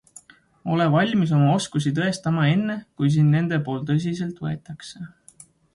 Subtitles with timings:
[0.75, 5.09] Ole valmis oma oskusi tõestama enne kui sind nende poolt tõsiselt võetakse.